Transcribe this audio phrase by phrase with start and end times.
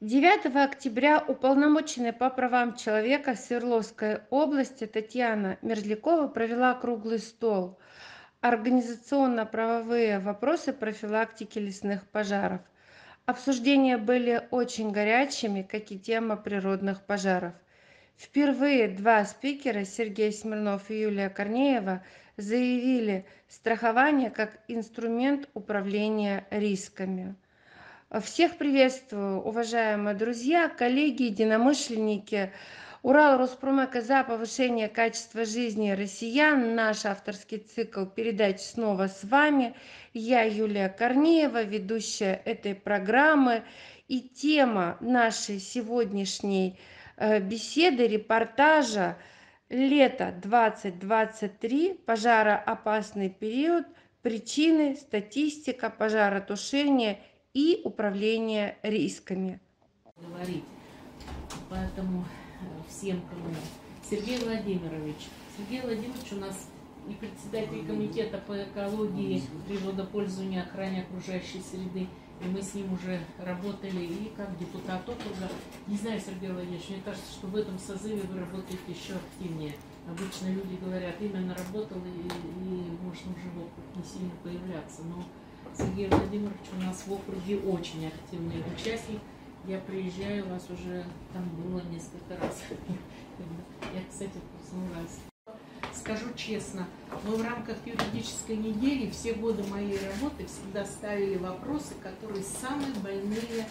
[0.00, 7.78] 9 октября уполномоченная по правам человека Свердловской области Татьяна Мерзлякова провела круглый стол
[8.40, 12.60] «Организационно-правовые вопросы профилактики лесных пожаров».
[13.24, 17.54] Обсуждения были очень горячими, как и тема природных пожаров.
[18.16, 22.02] Впервые два спикера, Сергей Смирнов и Юлия Корнеева,
[22.36, 27.36] заявили страхование как инструмент управления рисками.
[28.22, 32.52] Всех приветствую, уважаемые друзья, коллеги, единомышленники.
[33.02, 36.76] Урал Роспромека за повышение качества жизни россиян.
[36.76, 39.74] Наш авторский цикл передач снова с вами.
[40.12, 43.64] Я Юлия Корнеева, ведущая этой программы.
[44.06, 46.78] И тема нашей сегодняшней
[47.16, 49.16] э, беседы, репортажа
[49.68, 51.94] «Лето 2023.
[52.06, 53.86] Пожароопасный период.
[54.22, 57.18] Причины, статистика, пожаротушения–
[57.54, 59.60] и управление рисками.
[60.16, 60.64] Говорить.
[61.70, 62.24] Поэтому
[62.60, 63.54] э, всем, кому...
[64.08, 65.16] Сергей Владимирович.
[65.56, 66.68] Сергей Владимирович у нас
[67.08, 72.08] и председатель комитета по экологии, природопользованию, охране окружающей среды.
[72.42, 75.48] И мы с ним уже работали и как депутат округа.
[75.86, 79.74] Не знаю, Сергей Владимирович, мне кажется, что в этом созыве вы работаете еще активнее.
[80.08, 85.02] Обычно люди говорят, именно работал и, и можно уже не сильно появляться.
[85.04, 85.22] Но
[85.76, 89.20] Сергей Владимирович у нас в округе очень активный участник.
[89.66, 92.62] Я приезжаю, у вас уже там было несколько раз.
[93.94, 95.20] Я, кстати, проснулась.
[95.92, 96.86] Скажу честно,
[97.26, 103.66] мы в рамках юридической недели все годы моей работы всегда ставили вопросы, которые самые больные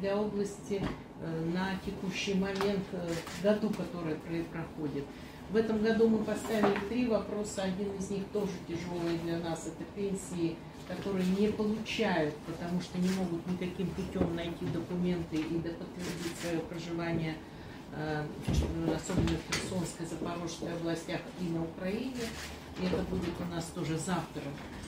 [0.00, 0.82] для области
[1.20, 3.08] э, на текущий момент э,
[3.42, 5.04] году, который проходит.
[5.50, 7.62] В этом году мы поставили три вопроса.
[7.62, 9.66] Один из них тоже тяжелый для нас.
[9.66, 10.56] Это пенсии
[10.88, 17.36] которые не получают, потому что не могут никаким путем найти документы и подтвердить свое проживание,
[17.92, 18.24] э,
[18.94, 22.22] особенно в Херсонской, Запорожской областях и на Украине.
[22.80, 24.42] И это будет у нас тоже завтра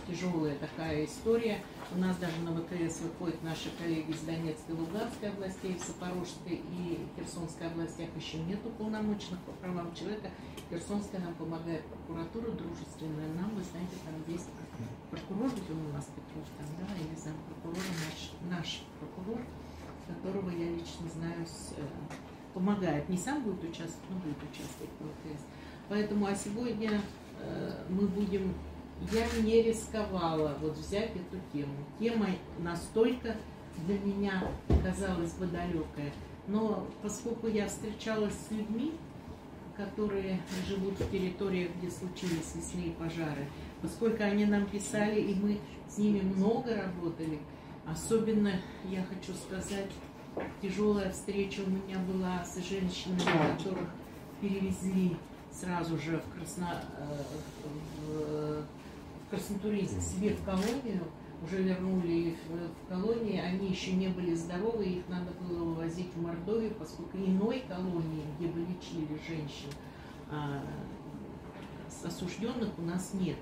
[0.08, 1.62] тяжелая такая история.
[1.94, 7.06] У нас даже на ВКС выходят наши коллеги из Донецкой Луганской областей, в Запорожской и
[7.16, 10.30] Херсонской областях еще нет уполномоченных по правам человека.
[10.70, 13.28] Херсонская нам помогает прокуратура дружественная.
[13.34, 14.48] Нам, вы знаете, там есть
[15.10, 19.44] прокурор, где у нас Петров, там, да, или зампрокурора, наш, наш прокурор,
[20.06, 21.82] которого я лично знаю, с, э,
[22.54, 23.08] помогает.
[23.08, 25.42] Не сам будет участвовать, но будет участвовать в ВКС.
[25.88, 27.00] Поэтому, а сегодня
[27.40, 28.54] э, мы будем
[29.12, 31.74] я не рисковала вот взять эту тему.
[31.98, 32.26] Тема
[32.58, 33.36] настолько
[33.86, 34.44] для меня
[34.82, 36.12] казалась бы далекая.
[36.46, 38.94] Но поскольку я встречалась с людьми,
[39.76, 43.48] которые живут в территориях, где случились лесные пожары,
[43.80, 47.38] поскольку они нам писали, и мы с ними много работали,
[47.86, 48.52] особенно,
[48.90, 49.90] я хочу сказать,
[50.60, 53.88] тяжелая встреча у меня была с женщинами, которых
[54.40, 55.16] перевезли
[55.52, 56.82] сразу же в, Красно...
[56.98, 58.77] Э, в
[59.30, 61.04] Краснотурийск себе в колонию,
[61.42, 66.22] уже вернули их в колонии, они еще не были здоровы, их надо было вывозить в
[66.22, 69.70] Мордовию, поскольку иной колонии, где бы лечили женщин,
[70.30, 70.62] а,
[72.04, 73.36] осужденных у нас нет.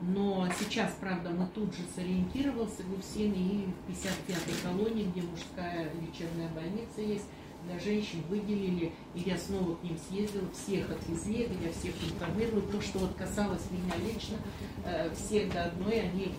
[0.00, 6.48] Но сейчас, правда, мы тут же сориентировался Гусин и в 55-й колонии, где мужская лечебная
[6.50, 7.26] больница есть,
[7.68, 12.62] для женщин выделили, и я снова к ним съездила, всех отвезли, я всех информирую.
[12.62, 14.36] То, что вот касалось меня лично,
[14.84, 16.32] э, всех до одной, они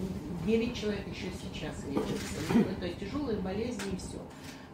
[0.46, 2.38] 9 человек еще сейчас лечатся.
[2.54, 4.20] Ну, это тяжелые болезни и все.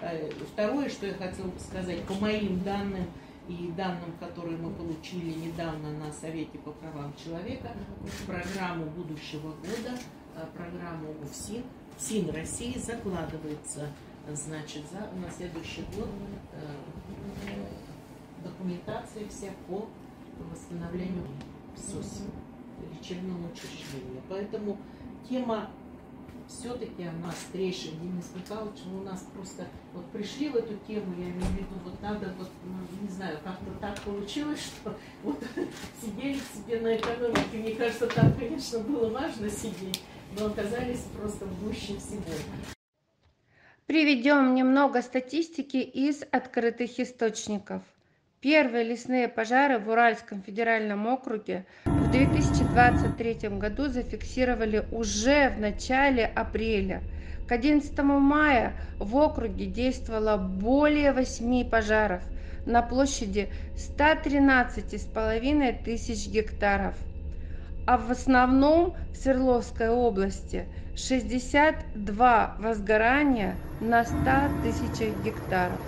[0.01, 3.05] Э, второе, что я хотела бы сказать, по моим данным,
[3.47, 9.99] и данным, которые мы получили недавно на Совете по правам человека, в программу будущего года,
[10.35, 11.63] э, программу УФСИН,
[11.97, 13.87] СИН России закладывается
[14.34, 16.09] значит, за, на следующий год
[16.53, 17.56] э,
[18.44, 19.88] документация вся по
[20.52, 21.28] восстановлению
[21.75, 22.24] СОС,
[22.91, 24.22] лечебного учреждения.
[24.30, 24.78] Поэтому
[25.28, 25.69] тема
[26.47, 27.94] все-таки она острейшая.
[27.94, 31.76] Денис Михайлович, ну, у нас просто вот пришли в эту тему, я имею в виду,
[31.84, 35.44] вот надо, вот, ну, не знаю, как-то так получилось, что вот
[36.02, 40.02] сидели себе на экономике, мне кажется, там, конечно, было важно сидеть,
[40.38, 42.74] но оказались просто в гуще всего.
[43.87, 47.84] Приведем немного статистики из открытых источников.
[48.41, 57.03] Первые лесные пожары в Уральском федеральном округе в 2023 году зафиксировали уже в начале апреля.
[57.47, 62.23] К 11 мая в округе действовало более 8 пожаров
[62.66, 66.96] на площади 113,5 тысяч гектаров.
[67.85, 70.66] а в основном в Свердловской области
[70.96, 74.16] 62 возгорания на 100
[74.64, 75.82] тысячах гектаров.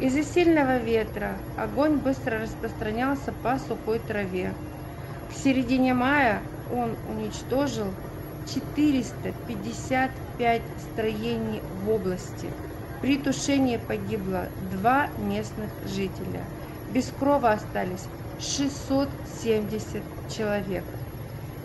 [0.00, 4.52] Из-за сильного ветра огонь быстро распространялся по сухой траве.
[5.30, 6.42] К середине мая
[6.74, 7.86] он уничтожил
[8.52, 12.50] 455 строений в области.
[13.00, 16.42] При тушении погибло два местных жителя.
[16.92, 18.08] Без крова остались
[18.40, 20.84] 670 человек.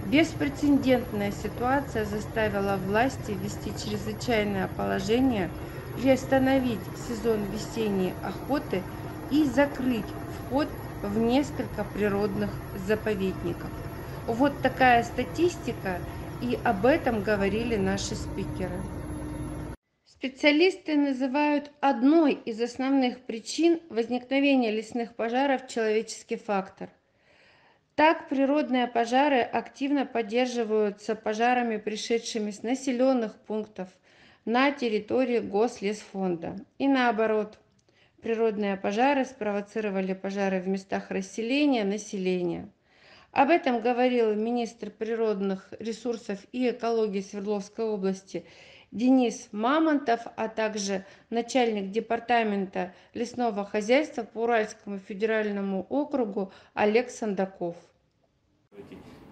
[0.07, 5.51] Беспрецедентная ситуация заставила власти ввести чрезвычайное положение,
[5.95, 8.85] приостановить сезон весенней охоты
[9.27, 10.69] и закрыть вход
[11.01, 13.73] в несколько природных заповедников.
[14.25, 16.05] Вот такая статистика,
[16.39, 18.87] и об этом говорили наши спикеры.
[20.05, 26.96] Специалисты называют одной из основных причин возникновения лесных пожаров человеческий фактор.
[27.97, 33.89] Так, природные пожары активно поддерживаются пожарами, пришедшими с населенных пунктов
[34.45, 36.57] на территории Гослесфонда.
[36.77, 37.57] И наоборот,
[38.21, 42.69] природные пожары спровоцировали пожары в местах расселения населения.
[43.31, 48.45] Об этом говорил министр природных ресурсов и экологии Свердловской области
[48.91, 57.75] Денис Мамонтов, а также начальник департамента лесного хозяйства по Уральскому федеральному округу Олег Сандаков.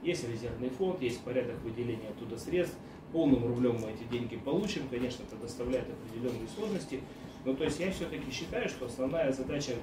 [0.03, 2.77] Есть резервный фонд, есть порядок выделения оттуда средств.
[3.11, 4.87] Полным рублем мы эти деньги получим.
[4.89, 7.01] Конечно, это доставляет определенные сложности.
[7.45, 9.73] Но то есть я все-таки считаю, что основная задача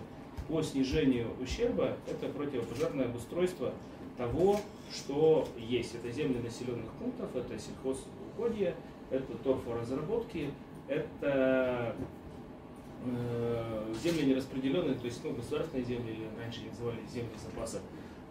[0.48, 3.72] по снижению ущерба– это противопожарное обустройство
[4.16, 4.60] того,
[4.92, 5.94] что есть.
[5.94, 8.74] Это земли населенных пунктов, это сельхозугодья,
[9.12, 10.50] это торфоразработки,
[10.88, 11.94] это
[13.04, 17.80] э, земли нераспределенные, то есть ну, государственные земли, или раньше их называли земли запаса.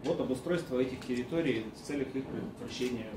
[0.04, 3.10] Вот обустройство этих территорий в целях их предотвращения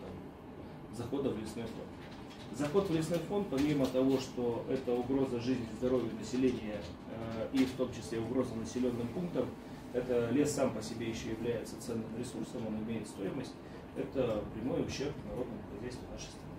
[0.00, 2.58] там, захода в лесной фонд.
[2.58, 6.80] Заход в лесной фонд, помимо того, что это угроза жизни и здоровью населения
[7.10, 9.46] э, и в том числе угроза населенным пунктам,
[9.92, 13.52] это лес сам по себе еще является ценным ресурсом, он имеет стоимость,
[13.96, 16.49] это прямой ущерб народному хозяйству нашей страны.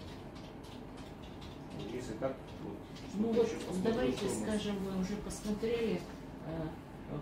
[1.94, 2.75] Если так, вот,
[3.15, 3.50] Ну вот
[3.83, 6.01] давайте скажем, вы уже посмотрели
[6.47, 6.68] э,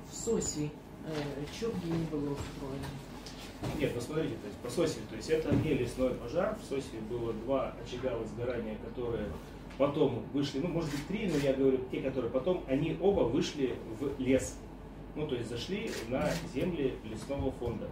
[0.10, 0.70] в СОСи,
[1.06, 1.12] э,
[1.56, 2.88] что где не было устроено.
[3.78, 7.34] Нет, посмотрите, то есть по СОСе, то есть это не лесной пожар, в СОСе было
[7.34, 9.26] два очага возгорания, которые
[9.78, 13.76] потом вышли, ну может быть три, но я говорю те, которые потом, они оба вышли
[14.00, 14.56] в лес.
[15.16, 17.88] Ну, то есть зашли на земли лесного фонда.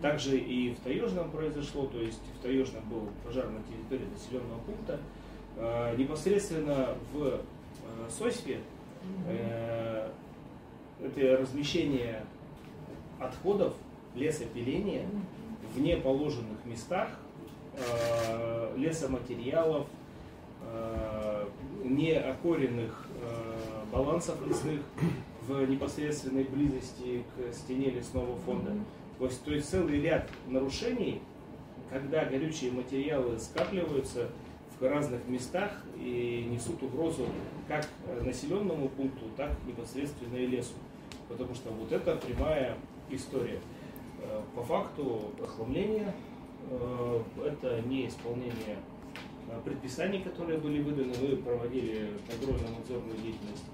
[0.00, 4.98] Также и в Таежном произошло, то есть в Таежном был пожар на территории населенного пункта.
[5.56, 7.38] Э, непосредственно в э,
[8.08, 8.60] Сосьпе
[9.28, 10.08] э,
[11.04, 12.24] это размещение
[13.20, 13.74] отходов
[14.14, 15.06] лесопиления
[15.74, 17.08] в неположенных местах,
[18.76, 19.86] лесоматериалов,
[21.82, 23.06] неокоренных
[23.90, 24.80] балансов лесных
[25.48, 28.72] в непосредственной близости к стене лесного фонда.
[29.18, 31.22] То есть, то есть целый ряд нарушений,
[31.90, 34.28] когда горючие материалы скапливаются
[34.82, 37.26] в разных местах и несут угрозу
[37.68, 37.86] как
[38.24, 40.74] населенному пункту, так непосредственно и лесу.
[41.28, 42.76] Потому что вот это прямая
[43.08, 43.60] история.
[44.20, 46.12] Э, по факту охламления
[46.68, 48.76] э, это не исполнение
[49.48, 51.14] э, предписаний, которые были выданы.
[51.20, 53.64] Мы проводили контрольно надзорную деятельность,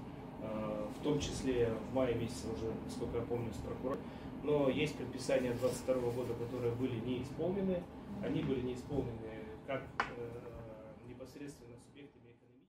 [0.41, 3.99] в том числе в мае месяце уже, насколько я помню, с прокурором.
[4.43, 7.81] Но есть предписания 2022 года, которые были не исполнены.
[8.23, 9.11] Они были не исполнены
[9.67, 9.83] как
[11.39, 12.67] непосредственно субъектами экономики.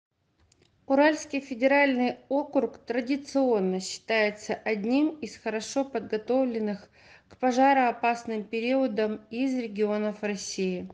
[0.87, 6.89] Уральский федеральный округ традиционно считается одним из хорошо подготовленных
[7.29, 10.89] к пожароопасным периодам из регионов России.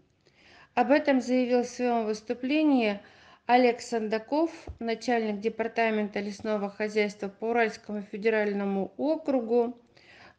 [0.74, 3.00] Об этом заявил в своем выступлении
[3.46, 9.78] Олег Сандаков, начальник департамента лесного хозяйства по Уральскому федеральному округу.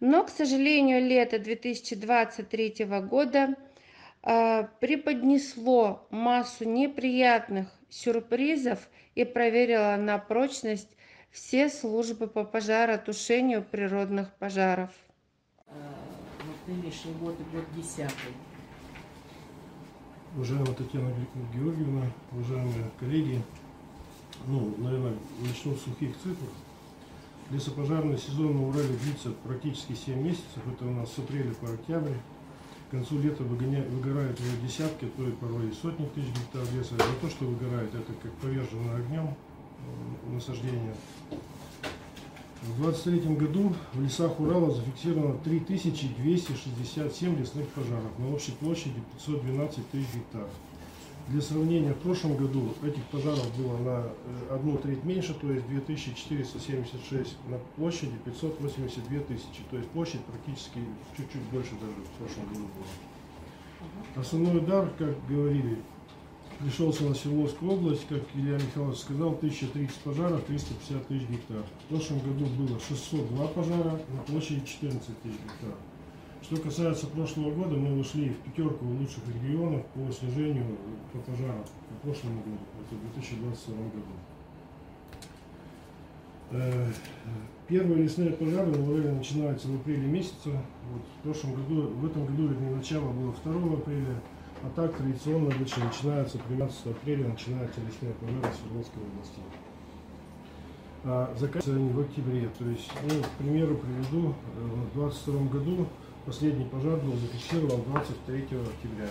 [0.01, 3.55] Но, к сожалению, лето 2023 года
[4.25, 10.97] преподнесло массу неприятных сюрпризов и проверило на прочность
[11.31, 14.91] все службы по пожаротушению природных пожаров
[16.67, 18.33] нынешний год и год десятый.
[20.35, 21.13] Уважаемая Татьяна
[21.53, 23.43] Георгиевна, уважаемые коллеги,
[24.47, 26.47] ну, наверное, начну с сухих цифр.
[27.51, 32.15] Лесопожарный сезон на Урале длится практически 7 месяцев, это у нас с апреля по октябрь.
[32.89, 36.95] К концу лета выгоняют, выгорают уже десятки, то и порой и сотни тысяч гектар леса.
[36.95, 40.95] Не то, что выгорает, это как повержено огнем э, насаждение.
[42.63, 50.07] В 2023 году в лесах Урала зафиксировано 3267 лесных пожаров на общей площади 512 тысяч
[50.15, 50.49] гектаров.
[51.29, 55.67] Для сравнения, в прошлом году этих пожаров было на э, одну треть меньше, то есть
[55.69, 60.81] 2476 на площади 582 тысячи, то есть площадь практически
[61.17, 64.23] чуть-чуть больше даже в прошлом году была.
[64.23, 65.79] Основной удар, как говорили,
[66.59, 71.65] пришелся на Свердловскую область, как Илья Михайлович сказал, 1030 пожаров, 350 тысяч гектар.
[71.87, 75.75] В прошлом году было 602 пожара на площади 14 тысяч гектар.
[76.45, 80.77] Что касается прошлого года, мы вошли в пятерку лучших регионов по снижению
[81.11, 82.59] по пожарам по прошлому году,
[82.91, 84.13] в 2022 году.
[86.51, 86.93] Э,
[87.67, 90.51] Первые лесные пожары в Урале начинаются в апреле месяце.
[90.93, 94.21] Вот в прошлом году, в этом году вернее, начало было 2 апреля,
[94.63, 99.41] а так традиционно обычно начинается 13 апреля начинаются лесные пожары в Свердловской области.
[101.05, 102.51] А заканчиваются они в октябре.
[102.59, 105.87] То есть, ну, к примеру, приведу, э, в 2022 году
[106.25, 109.09] последний пожар был зафиксирован 23 октября.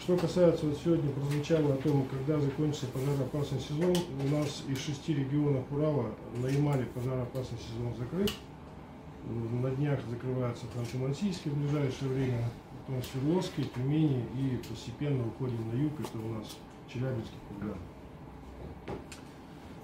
[0.00, 3.94] Что касается, вот сегодня прозвучало о том, когда закончится пожароопасный сезон,
[4.24, 8.32] у нас из шести регионов Урала на Ямале пожароопасный сезон закрыт.
[9.62, 12.50] На днях закрывается Ханты-Мансийский в ближайшее время,
[12.86, 16.56] потом Свердловский, Тюмени и постепенно уходим на юг, это у нас
[16.88, 17.76] Челябинский курган.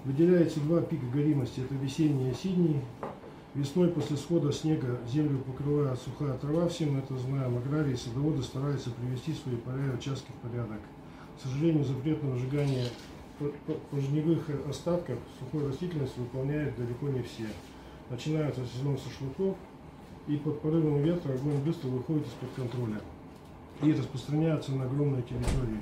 [0.05, 2.81] Выделяется два пика горимости, это весенний и осенний.
[3.55, 7.57] Весной после схода снега землю покрывает сухая трава, все мы это знаем.
[7.57, 10.79] Аграрии и садоводы стараются привести свои поля и участки в порядок.
[11.37, 12.87] К сожалению, запрет на выжигание
[13.39, 17.47] по- по- пожневых остатков сухой растительности выполняют далеко не все.
[18.09, 19.55] Начинается сезон шашлыков,
[20.27, 22.99] и под порывом ветра огонь быстро выходит из-под контроля
[23.81, 25.79] и распространяется на огромные территории.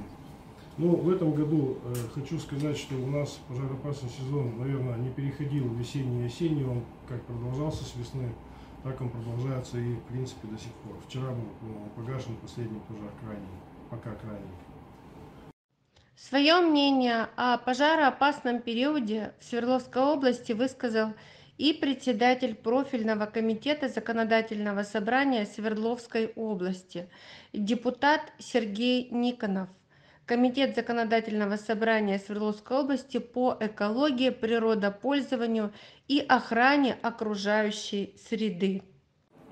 [0.75, 5.65] Ну, в этом году э, хочу сказать, что у нас пожароопасный сезон, наверное, не переходил
[5.65, 8.33] в весенний и осенний, он как продолжался с весны,
[8.83, 10.95] так он продолжается и, в принципе, до сих пор.
[11.07, 13.47] Вчера был погашен последний пожар крайний,
[13.91, 14.49] пока крайний.
[16.15, 21.13] Свое мнение о пожароопасном периоде в Свердловской области высказал
[21.59, 27.09] и председатель профильного комитета законодательного собрания Свердловской области,
[27.53, 29.69] депутат Сергей Никонов.
[30.25, 35.73] Комитет законодательного собрания Свердловской области по экологии, природопользованию
[36.07, 38.83] и охране окружающей среды.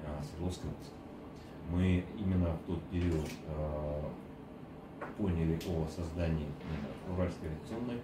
[0.06, 0.94] а, Свердловской области.
[1.70, 4.10] Мы именно в тот период а,
[5.18, 6.48] поняли о создании
[7.14, 8.00] Уральской авиационной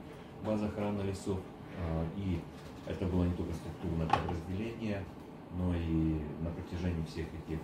[0.46, 1.40] базы охраны лесов.
[1.80, 2.42] а, И
[2.86, 5.06] это было не только структурное подразделение,
[5.58, 7.60] но и на протяжении всех этих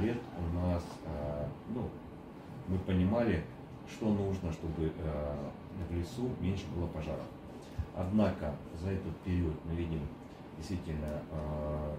[0.00, 0.84] лет у нас,
[1.74, 1.90] ну,
[2.68, 3.42] мы понимали,
[3.90, 5.50] что нужно, чтобы а,
[5.88, 7.26] в лесу меньше было пожаров.
[7.96, 10.00] Однако за этот период мы видим
[10.56, 11.96] действительно а,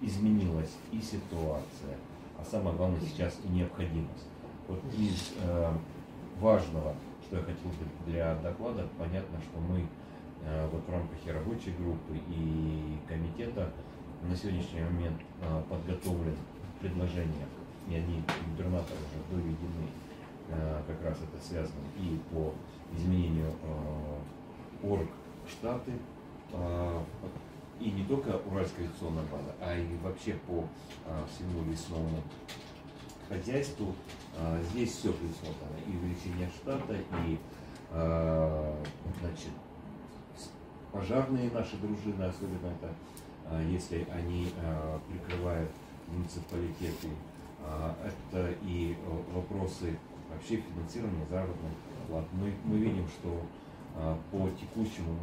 [0.00, 1.96] изменилась и ситуация,
[2.38, 4.26] а самое главное сейчас и необходимость.
[4.68, 5.72] Вот из э,
[6.40, 9.86] важного, что я хотел бы для доклада, понятно, что мы
[10.42, 13.70] э, вот в рамках и рабочей группы, и комитета
[14.22, 16.36] на сегодняшний момент э, подготовлен
[16.80, 17.46] предложения,
[17.88, 20.05] и они губернатору уже доведены, э,
[20.86, 22.52] как раз это связано и по
[22.96, 25.08] изменению э, орг
[25.48, 25.92] штаты,
[26.52, 27.00] э,
[27.80, 30.64] и не только Уральская авиационная база, а и вообще по
[31.28, 32.22] всему лесному
[33.28, 33.94] хозяйству.
[34.70, 35.76] Здесь все предусмотрено.
[35.86, 37.38] И увеличение штата, и
[39.20, 39.50] значит,
[40.90, 42.94] пожарные наши дружины, особенно это
[43.70, 44.50] если они
[45.10, 45.70] прикрывают
[46.08, 47.10] муниципалитеты,
[48.04, 49.98] это и э, вопросы
[50.30, 51.72] вообще финансирования заработных
[52.08, 52.24] плат.
[52.32, 53.42] Мы, мы видим, что
[53.96, 55.16] а, по текущему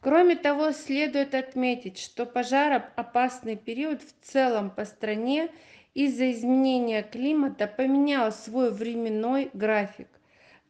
[0.00, 5.48] Кроме того, следует отметить, что пожароопасный период в целом по стране
[5.94, 10.08] из-за изменения климата поменял свой временной график.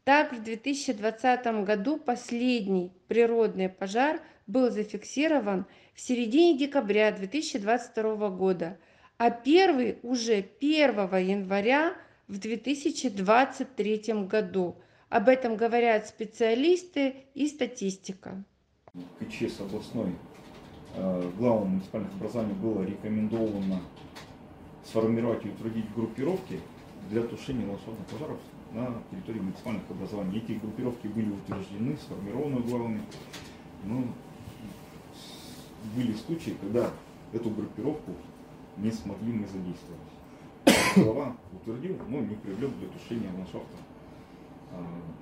[0.04, 5.64] Так, в 2020 году последний природный пожар был зафиксирован
[5.94, 8.78] в середине декабря 2022 года,
[9.16, 11.94] а первый уже 1 января
[12.28, 14.76] в 2023 году.
[15.08, 18.42] Об этом говорят специалисты и статистика.
[19.20, 20.12] КЧС областной
[20.96, 23.80] э, главам муниципальных образований было рекомендовано
[24.84, 26.60] сформировать и утвердить группировки
[27.10, 28.38] для тушения ландшафтных пожаров
[28.72, 30.38] на территории муниципальных образований.
[30.38, 33.02] Эти группировки были утверждены, сформированы главами,
[33.84, 34.02] но
[35.14, 36.90] с- были случаи, когда
[37.32, 38.12] эту группировку
[38.78, 40.00] не смогли мы задействовать.
[40.94, 43.76] Глава утвердил, но не привлек для тушения ландшафта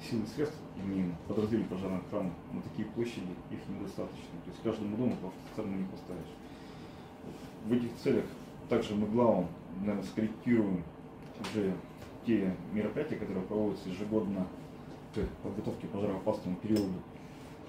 [0.03, 4.25] сил и средств, имеем подразделение пожарной охраны на такие площади, их недостаточно.
[4.45, 6.35] То есть каждому дому по офицеру не поставишь.
[7.67, 8.25] В этих целях
[8.69, 9.47] также мы главам,
[9.81, 10.83] наверное, скорректируем
[11.41, 11.75] уже
[12.27, 14.47] те мероприятия, которые проводятся ежегодно
[15.15, 16.95] к подготовке пожароопасному периоду,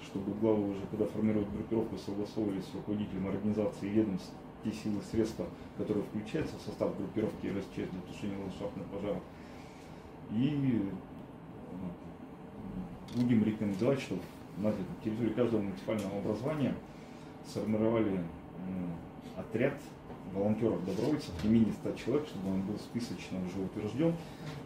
[0.02, 4.32] чтобы главы уже, когда формируют группировку, согласовывали с руководителем организации и ведомств
[4.64, 9.22] те силы средства, которые включаются в состав группировки РСЧ для тушения ландшафтных пожаров.
[10.30, 10.82] И
[11.72, 14.22] ну, будем рекомендовать, чтобы
[14.58, 14.72] на
[15.04, 16.74] территории каждого муниципального образования
[17.46, 18.20] сформировали
[19.36, 19.74] отряд
[20.32, 24.14] волонтеров-добровольцев, не менее 100 человек, чтобы он был списочно уже утвержден.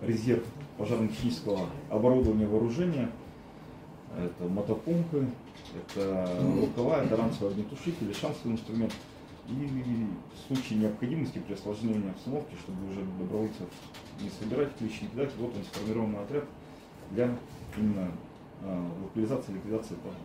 [0.03, 0.45] Резерв
[0.79, 3.11] пожарно-технического оборудования вооружения,
[4.17, 5.27] это мотопомпы,
[5.75, 6.29] это
[6.61, 8.95] рукава, это ранцевые огнетушители, шансовый инструмент.
[9.49, 13.69] И в случае необходимости при осложнении обстановки, чтобы уже добровольцев
[14.21, 16.45] не собирать, клич не кидать, вот он сформированный отряд
[17.13, 17.31] для
[17.77, 18.11] именно
[18.63, 20.21] э, локализации ликвидации пожара.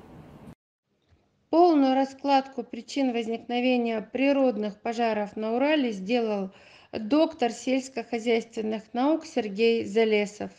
[1.51, 6.51] Полную раскладку причин возникновения природных пожаров на Урале сделал
[6.91, 10.51] доктор сельскохозяйственных наук Сергей Залесов,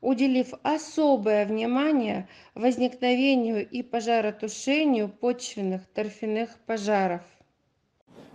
[0.00, 7.22] уделив особое внимание возникновению и пожаротушению почвенных торфяных пожаров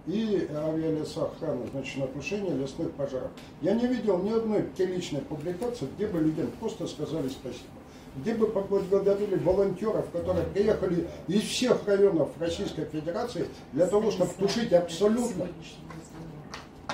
[0.05, 3.31] и авиалесоохраны, значит, на тушение лесных пожаров.
[3.61, 7.69] Я не видел ни одной приличной публикации, где бы людям просто сказали спасибо.
[8.15, 14.71] Где бы поблагодарили волонтеров, которые приехали из всех районов Российской Федерации для того, чтобы тушить
[14.71, 15.47] абсолютно.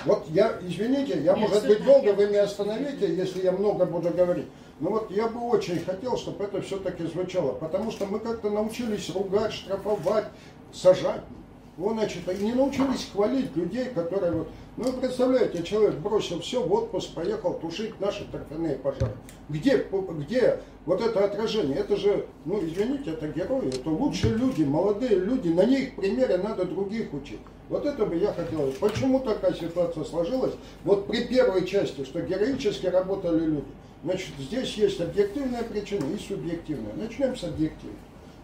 [0.06, 4.46] Вот я, извините, я, может быть, долго вы меня остановите, если я много буду говорить.
[4.78, 9.10] Но вот я бы очень хотел, чтобы это все-таки звучало, потому что мы как-то научились
[9.10, 10.28] ругать, штрафовать,
[10.72, 11.20] сажать.
[11.80, 14.48] Вот, значит, не научились хвалить людей, которые вот...
[14.76, 19.12] Ну, представляете, человек бросил все, в отпуск поехал тушить наши торфяные пожары.
[19.48, 21.78] Где, где вот это отражение?
[21.78, 26.66] Это же, ну, извините, это герои, это лучшие люди, молодые люди, на них примере надо
[26.66, 27.40] других учить.
[27.70, 28.70] Вот это бы я хотел.
[28.78, 30.52] Почему такая ситуация сложилась?
[30.84, 33.64] Вот при первой части, что героически работали люди.
[34.04, 36.92] Значит, здесь есть объективная причина и субъективная.
[36.92, 37.96] Начнем с объективной.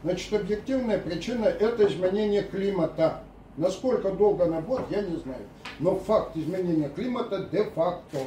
[0.02, 3.24] Значит, объективная причина– это изменение климата.
[3.56, 5.42] Насколько долго она будет, я не знаю.
[5.78, 8.18] Но факт изменения климата де-факто.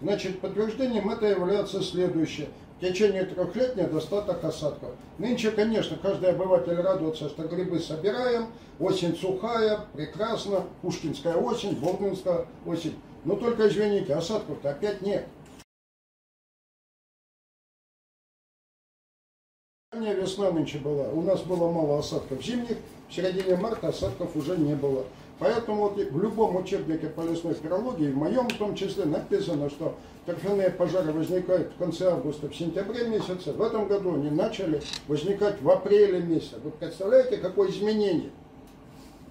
[0.00, 2.48] Значит, подтверждением это является следующее.
[2.78, 4.90] В течение трех лет недостаток осадков.
[5.18, 8.46] Нынче, конечно, каждый обыватель радуется, что грибы собираем,
[8.78, 12.94] осень сухая, прекрасно, Пушкинская осень, Бординская осень.
[13.24, 15.26] Но только, извините, осадков-то опять нет.
[19.98, 21.08] Ранняя весна нынче была.
[21.08, 22.76] У нас было мало осадков зимних,
[23.08, 25.04] в середине марта осадков уже не было.
[25.40, 29.96] Поэтому вот в любом учебнике по лесной спирологии, в моем в том числе, написано, что
[30.24, 33.52] торфяные пожары возникают в конце августа, в сентябре месяце.
[33.52, 36.60] В этом году они начали возникать в апреле месяце.
[36.62, 38.30] Вы представляете, какое изменение?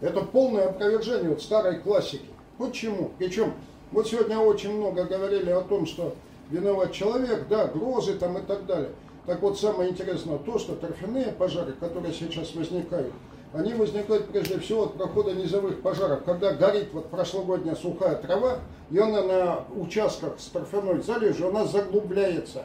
[0.02, 2.28] Это полное опровержение вот старой классики.
[2.58, 3.12] Почему?
[3.18, 3.54] Причем,
[3.94, 6.14] вот сегодня очень много говорили о том, что
[6.50, 8.90] виноват человек, да, грозы там и так далее.
[9.28, 13.14] Так вот, самое интересное то, что торфяные пожары, которые сейчас возникают,
[13.54, 16.24] они возникают прежде всего от прохода низовых пожаров.
[16.24, 18.60] Когда горит вот прошлогодняя сухая трава,
[18.90, 22.64] и она на участках с торфяной залежью, она заглубляется.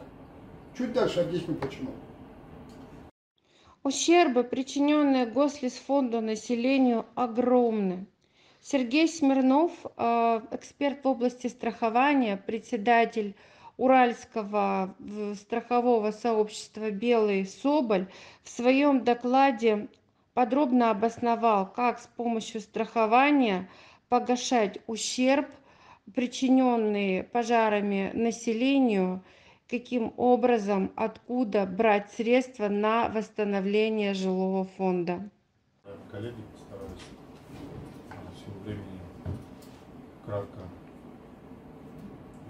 [0.79, 1.91] Чуть дальше объясню почему.
[3.83, 8.07] Ущербы, причиненные Гослесфонду населению, огромны.
[8.61, 13.35] Сергей Смирнов, э, эксперт в области страхования, председатель
[13.77, 14.95] Уральского
[15.35, 18.07] страхового сообщества «Белый Соболь»
[18.43, 19.89] в своем докладе
[20.35, 23.69] подробно обосновал, как с помощью страхования
[24.09, 25.49] погашать ущерб,
[26.15, 29.23] причиненный пожарами населению,
[29.69, 35.31] каким образом, откуда брать средства на восстановление жилого фонда.
[36.11, 37.01] Коллеги постараюсь
[38.35, 39.01] всего времени
[40.27, 40.61] кратко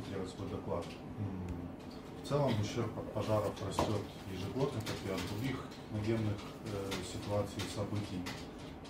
[0.08, 0.84] сделать свой доклад.
[2.22, 4.00] В целом ущерб от пожаров растет
[4.32, 5.58] ежегодно, как и от других
[5.90, 8.22] военных э, ситуаций и событий.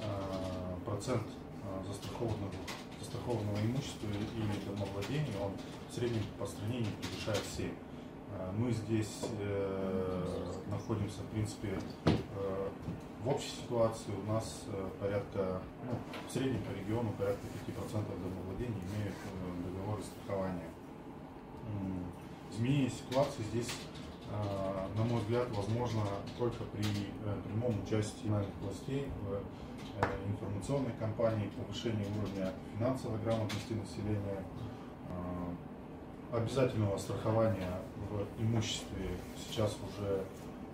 [0.00, 2.52] Э, процент э, застрахованного,
[3.00, 5.52] застрахованного имущества или домовладения, он
[5.88, 7.70] в среднем по стране не превышает 7.
[7.70, 12.68] Э, мы здесь э, находимся, в принципе, э,
[13.24, 15.96] в общей ситуации у нас э, порядка, ну,
[16.28, 20.68] в среднем по региону порядка 5% домовладений имеют э, договоры страхования
[22.52, 23.70] изменение ситуации здесь,
[24.30, 26.02] а, на мой взгляд, возможно
[26.38, 29.40] только при э, прямом участии властей в э,
[30.28, 34.44] информационной кампании, повышении уровня финансовой грамотности населения,
[35.08, 40.24] а, обязательного страхования в имуществе сейчас уже,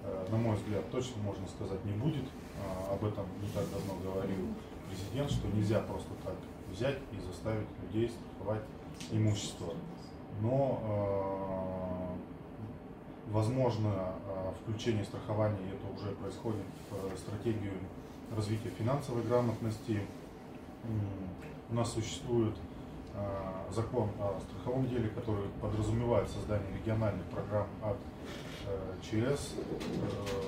[0.05, 2.25] э, на мой взгляд, точно можно сказать не будет.
[2.61, 4.47] А, об этом не так давно говорил
[4.89, 6.35] президент, что нельзя просто так
[6.71, 8.63] взять и заставить людей страховать
[9.11, 9.75] имущество.
[10.41, 12.17] Но
[13.29, 17.75] э, возможно э, включение страхования, это уже происходит в стратегию
[18.35, 20.01] развития финансовой грамотности.
[21.71, 22.55] У нас существует
[23.15, 27.97] э, закон о страховом деле, который подразумевает создание региональных программ от
[29.01, 29.55] ЧС,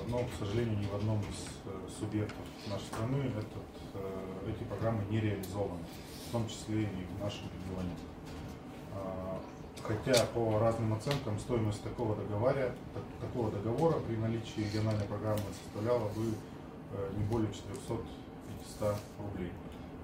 [0.09, 3.47] но, к сожалению, ни в одном из субъектов нашей страны этот,
[4.47, 5.83] эти программы не реализованы,
[6.27, 7.95] в том числе и в нашем регионе.
[9.83, 12.73] Хотя по разным оценкам стоимость такого договора,
[13.19, 16.33] такого договора при наличии региональной программы составляла бы
[16.93, 19.51] э, не более 400-500 рублей.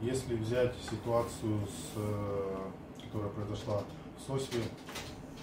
[0.01, 2.69] Если взять ситуацию, с, э,
[3.03, 3.83] которая произошла
[4.17, 4.63] в СОСе,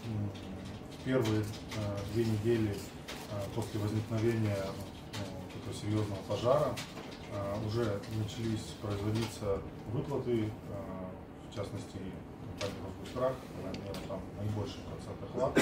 [0.05, 2.77] в первые э, две недели
[3.55, 4.57] после возникновения
[5.13, 6.75] ну, этого серьезного пожара
[7.67, 9.59] уже начались производиться
[9.93, 10.49] выплаты,
[11.51, 11.99] в частности,
[12.55, 15.61] компании Росгострах, наверное, там наибольший процент охвата.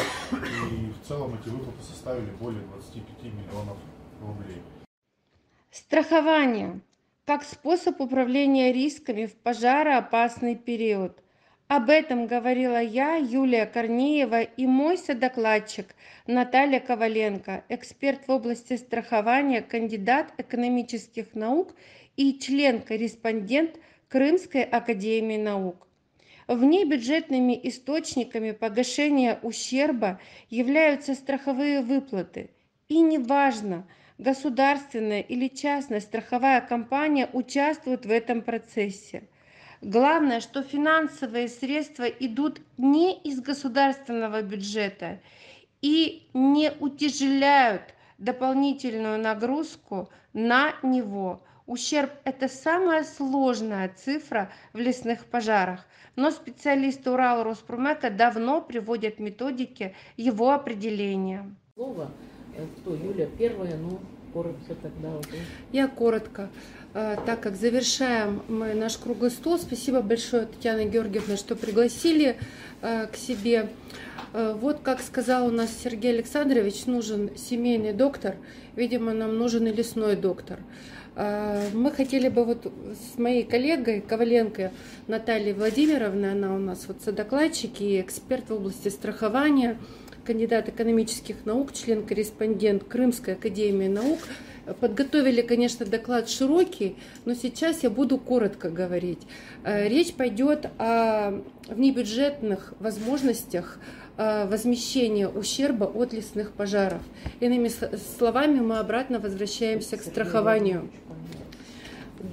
[0.70, 3.78] И в целом эти выплаты составили более 25 миллионов
[4.20, 4.62] рублей.
[5.70, 6.80] Страхование
[7.24, 11.22] как способ управления рисками в пожароопасный период.
[11.68, 15.94] Об этом говорила я, Юлия Корнеева, и мой содокладчик
[16.26, 21.74] Наталья Коваленко, эксперт в области страхования, кандидат экономических наук
[22.16, 23.78] и член-корреспондент
[24.08, 25.86] Крымской академии наук.
[26.54, 32.50] Внебюджетными источниками погашения ущерба являются страховые выплаты.
[32.88, 33.86] И неважно,
[34.18, 39.22] государственная или частная страховая компания участвует в этом процессе.
[39.80, 45.22] Главное, что финансовые средства идут не из государственного бюджета
[45.80, 51.42] и не утяжеляют дополнительную нагрузку на него.
[51.66, 59.94] Ущерб– это самая сложная цифра в лесных пожарах– но специалисты Урал Роспромека давно приводят методики
[60.16, 61.54] его определения.
[61.74, 62.10] Слово,
[62.56, 63.98] э, кто, Юля, первая, ну,
[64.32, 65.28] коротко тогда уже.
[65.72, 66.50] Я коротко.
[66.92, 72.36] Э, так как завершаем мы наш круглый стол, спасибо большое, Татьяна Георгиевна, что пригласили
[72.82, 73.70] э, к себе.
[74.34, 78.36] Вот как сказал у нас Сергей Александрович, нужен семейный доктор,
[78.76, 80.58] видимо, нам нужен и лесной доктор.
[81.14, 82.72] А, мы хотели бы вот
[83.14, 84.72] с моей коллегой Коваленко
[85.06, 89.78] Натальей Владимировной, она у нас вот содокладчик и эксперт в области страхования,
[90.24, 94.20] кандидат экономических наук, член-корреспондент Крымской академии наук,
[94.80, 99.18] Подготовили, конечно, доклад широкий, но сейчас я буду коротко говорить.
[99.64, 103.80] А, речь пойдет о внебюджетных возможностях
[104.24, 107.00] а, возмещения ущерба от лесных пожаров.
[107.40, 107.68] Иными
[108.16, 110.88] словами, мы обратно возвращаемся к страхованию.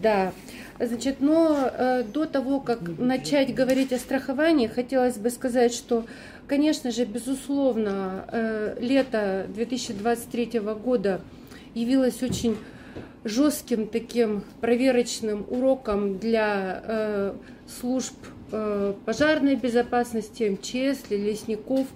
[0.04, 0.32] Да.
[0.80, 6.06] Значит, но э, до того, как начать говорить о страховании, хотелось бы сказать, что,
[6.48, 11.22] конечно же, безусловно, э, лето 2023 года
[11.74, 12.56] явилось очень
[13.24, 17.34] жестким таким проверочным уроком для э,
[17.68, 18.39] служб э,
[19.06, 21.88] пожарной безопасности, МЧС, для лесников,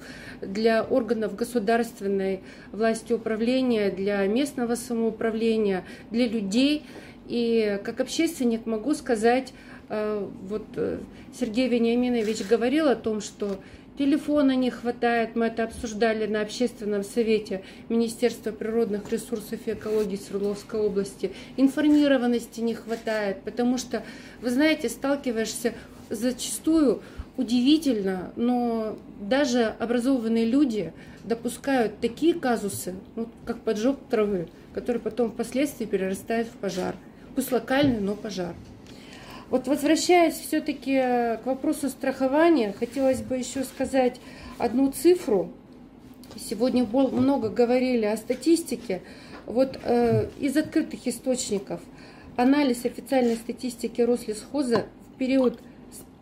[0.42, 6.84] для органов государственной власти управления, для местного самоуправления, для людей–
[7.28, 9.54] и как общественник могу сказать,
[9.90, 11.00] э, вот э,
[11.38, 13.60] Сергей Вениаминович говорил о том, что
[13.98, 20.82] телефона не хватает, мы это обсуждали на общественном совете Министерства природных ресурсов и экологии Свердловской
[20.82, 24.04] области, информированности не хватает, потому что,
[24.42, 25.74] вы знаете, сталкиваешься
[26.10, 27.02] зачастую
[27.38, 35.86] удивительно, но даже образованные люди допускают такие казусы, ну, как поджог травы, который потом впоследствии
[35.86, 36.96] перерастает в пожар
[37.36, 38.56] пусть локальный, но пожар.
[39.50, 44.20] Вот возвращаясь все-таки к вопросу страхования, хотелось бы еще сказать
[44.58, 45.52] одну цифру.
[46.36, 49.02] Сегодня много говорили о статистике.
[49.46, 51.82] Вот э, из открытых источников
[52.36, 55.60] анализ официальной статистики Рослесхоза в период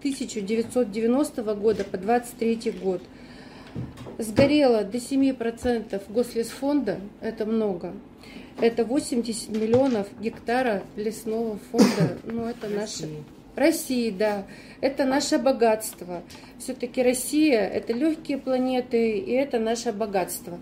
[0.02, 3.02] 1990 года по 2023 год
[4.18, 7.94] сгорело до 7% гослесфонда, это много,
[8.60, 12.18] это 80 миллионов гектара лесного фонда.
[12.24, 13.08] Ну, это наше...
[13.56, 14.46] России, да.
[14.80, 16.24] Это наше богатство.
[16.58, 20.58] Все-таки Россия– это легкие планеты, и это наше богатство.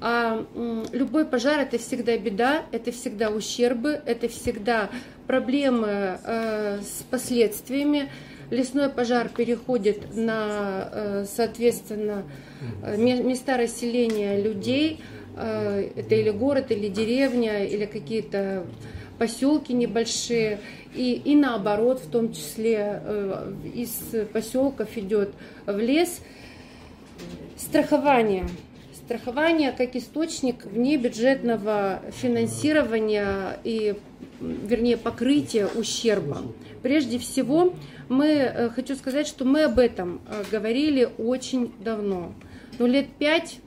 [0.00, 0.46] А
[0.92, 4.88] любой пожар– это всегда беда, это всегда ущербы, это всегда
[5.26, 8.08] проблемы э, с последствиями.
[8.50, 12.24] Лесной пожар переходит на, э, соответственно,
[12.82, 15.00] э, места расселения людей,
[15.36, 18.66] э, это или город, или деревня, или какие-то
[19.18, 20.60] поселки небольшие,
[20.94, 23.02] и, и наоборот, в том числе
[23.74, 23.90] из
[24.32, 25.34] поселков идет
[25.66, 26.20] в лес.
[27.56, 28.46] Страхование.
[28.94, 33.96] Страхование как источник внебюджетного финансирования и,
[34.40, 36.42] вернее, покрытия ущерба.
[36.82, 37.74] Прежде всего,
[38.08, 42.32] мы, э, хочу сказать, что мы об этом э, говорили очень давно.
[42.78, 43.60] Ну, лет пять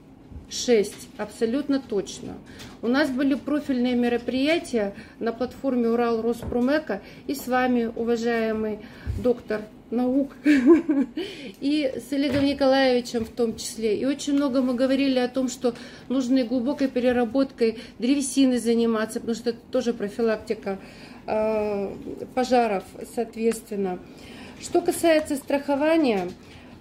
[0.52, 2.34] 6, абсолютно точно.
[2.82, 8.80] У нас были профильные мероприятия на платформе Урал Роспромека и с вами, уважаемый
[9.22, 10.36] доктор наук,
[11.60, 13.96] и с Олегом Николаевичем в том числе.
[13.96, 15.74] И очень много мы говорили о том, что
[16.08, 20.78] нужно глубокой переработкой древесины заниматься, потому что это тоже профилактика
[22.34, 23.98] пожаров, соответственно.
[24.60, 26.28] Что касается страхования,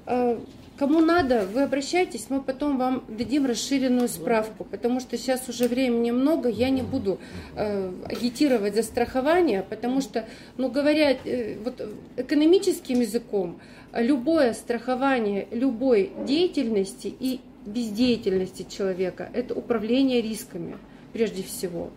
[0.05, 0.37] э,
[0.81, 6.09] Кому надо, вы обращайтесь, мы потом вам дадим расширенную справку, потому что сейчас уже времени
[6.09, 7.19] много, я не буду
[7.55, 10.25] э, агитировать за страхование, потому что,
[10.57, 13.59] ну говоря э, вот, экономическим языком,
[13.93, 20.79] любое страхование любой деятельности и бездеятельности человека– это управление рисками,
[21.13, 21.91] прежде всего.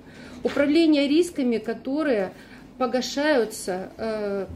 [0.45, 2.33] Управление рисками, которые
[2.79, 4.47] погашаются э,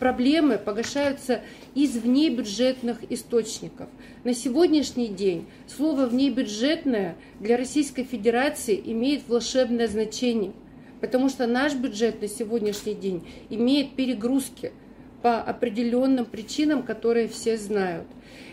[0.00, 1.40] проблемы погашаются
[1.74, 3.88] из внебюджетных источников.
[4.24, 10.52] На сегодняшний день слово «внебюджетное» для Российской Федерации имеет волшебное значение,
[11.00, 14.72] потому что наш бюджет на сегодняшний день имеет перегрузки
[15.22, 18.06] по определенным причинам, которые все знают.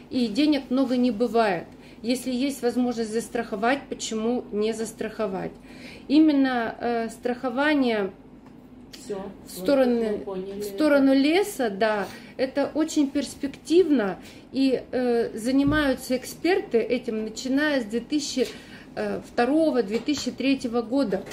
[0.09, 1.65] И денег много не бывает.
[2.03, 5.53] Если есть возможность застраховать, почему не застраховать?
[6.09, 8.11] Именно э, страхование
[8.91, 9.17] все.
[9.47, 14.19] В сторону, в сторону леса, да, это очень перспективно,
[14.51, 18.47] и э, занимаются эксперты этим, начиная с 2002-2003
[18.95, 21.23] э, года.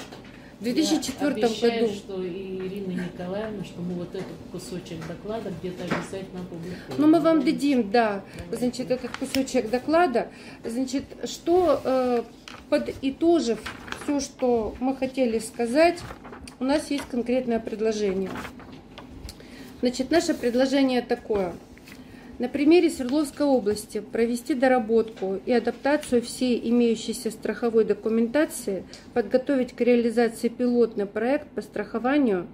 [0.61, 1.94] В 2004 Я обещаю, году.
[1.94, 6.99] что и Ирина Николаевна, что мы вот этот кусочек доклада где-то обязательно опубликуем.
[6.99, 10.29] Ну, мы вам дадим, да, значит, этот кусочек доклада.
[10.62, 12.23] Значит, что, э,
[12.68, 13.59] подытожив
[14.03, 15.99] все, что мы хотели сказать,
[16.59, 18.31] у нас есть конкретное предложение.
[19.81, 21.55] Значит, наше предложение такое.
[22.40, 30.48] На примере Свердловской области провести доработку и адаптацию всей имеющейся страховой документации, подготовить к реализации
[30.48, 32.46] пилотный проект по страхованию,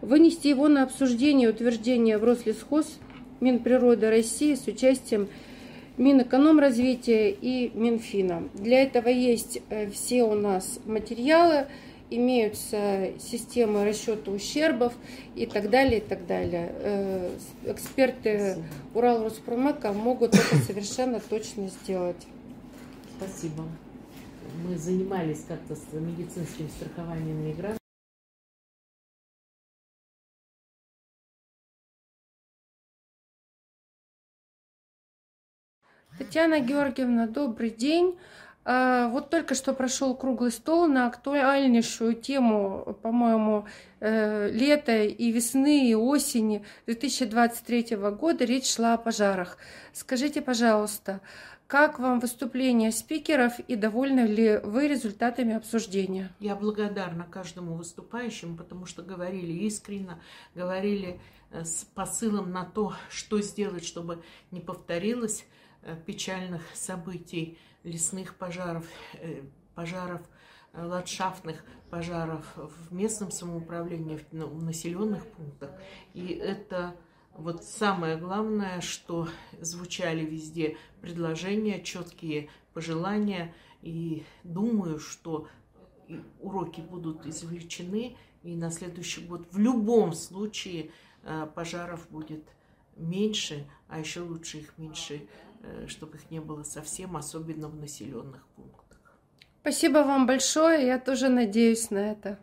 [0.00, 3.00] вынести его на обсуждение и утверждение в Рослесхоз
[3.40, 5.26] Минприроды России с участием
[5.96, 8.44] Минэкономразвития и Минфина.
[8.54, 11.66] Для этого есть э, все у нас материалы,
[12.10, 14.94] имеются системы расчета ущербов
[15.34, 16.72] и так далее, и так далее.
[16.74, 18.56] Э, эксперты
[18.94, 22.26] Урал Роспромека могут это совершенно точно сделать.
[23.18, 23.64] Спасибо.
[24.64, 27.78] Мы занимались как-то с медицинским страхованием мигрантов.
[36.18, 38.18] Татьяна Георгиевна, добрый день.
[38.68, 43.64] А, вот только что прошел круглый стол на актуальнейшую тему, по-моему,
[44.00, 48.44] э, лета и весны, и осени 2023 года.
[48.44, 49.58] Речь шла о пожарах.
[49.92, 51.20] Скажите, пожалуйста,
[51.68, 56.34] как вам выступление спикеров и довольны ли вы результатами обсуждения?
[56.40, 60.20] Я благодарна каждому выступающему, потому что говорили искренне,
[60.56, 61.20] говорили
[61.52, 65.46] э, с посылом на то, что сделать, чтобы не повторилось
[65.82, 69.42] э, печальных событий лесных пожаров, э,
[69.74, 70.20] пожаров
[70.72, 75.70] э, ландшафтных пожаров в местном самоуправлении, в населенных пунктах.
[76.12, 76.96] И это
[77.32, 79.28] вот самое главное, что
[79.60, 83.54] звучали везде предложения, четкие пожелания.
[83.82, 85.46] И думаю, что
[86.40, 90.90] уроки будут извлечены, и на следующий год в любом случае
[91.22, 92.44] э, пожаров будет
[92.96, 95.28] меньше, а еще лучше их меньше
[95.86, 98.98] чтобы их не было совсем, особенно в населенных пунктах.
[99.60, 102.38] Спасибо вам большое, я тоже надеюсь на это.